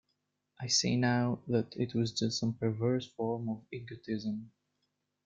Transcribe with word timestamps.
I 0.59 0.65
see 0.65 0.97
now 0.97 1.43
that 1.47 1.73
it 1.75 1.93
was 1.93 2.11
just 2.11 2.39
some 2.39 2.55
perverse 2.55 3.05
form 3.15 3.47
of 3.49 3.67
egotism. 3.71 4.51